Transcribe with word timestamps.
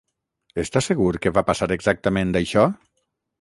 Està 0.61 0.81
segur 0.85 1.09
que 1.25 1.33
va 1.35 1.43
passar 1.51 1.67
exactament 1.77 2.33
això? 2.41 2.65